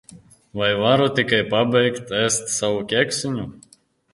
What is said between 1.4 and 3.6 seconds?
pabeigt ēst savu kēksiņu?